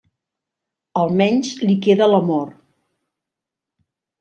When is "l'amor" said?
2.15-2.51